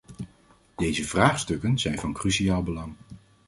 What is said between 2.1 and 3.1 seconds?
cruciaal belang.